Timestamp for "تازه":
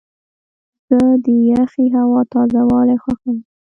2.33-2.61